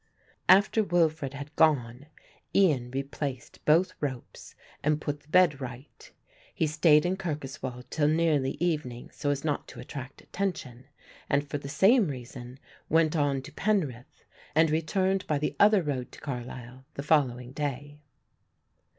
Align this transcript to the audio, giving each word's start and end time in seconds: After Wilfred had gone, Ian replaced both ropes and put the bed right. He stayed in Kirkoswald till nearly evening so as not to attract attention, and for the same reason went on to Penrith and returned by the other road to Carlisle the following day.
After 0.49 0.83
Wilfred 0.83 1.35
had 1.35 1.55
gone, 1.55 2.07
Ian 2.55 2.89
replaced 2.89 3.63
both 3.65 3.93
ropes 4.01 4.55
and 4.83 4.99
put 4.99 5.19
the 5.19 5.27
bed 5.27 5.61
right. 5.61 6.11
He 6.55 6.65
stayed 6.65 7.05
in 7.05 7.17
Kirkoswald 7.17 7.85
till 7.91 8.07
nearly 8.07 8.53
evening 8.59 9.11
so 9.13 9.29
as 9.29 9.45
not 9.45 9.67
to 9.67 9.79
attract 9.79 10.19
attention, 10.23 10.85
and 11.29 11.47
for 11.47 11.59
the 11.59 11.69
same 11.69 12.07
reason 12.07 12.57
went 12.89 13.15
on 13.15 13.43
to 13.43 13.51
Penrith 13.51 14.23
and 14.55 14.71
returned 14.71 15.27
by 15.27 15.37
the 15.37 15.55
other 15.59 15.83
road 15.83 16.11
to 16.13 16.19
Carlisle 16.19 16.83
the 16.95 17.03
following 17.03 17.51
day. 17.51 17.99